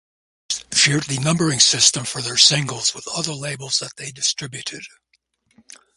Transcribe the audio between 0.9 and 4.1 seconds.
the numbering system for their singles with other labels that they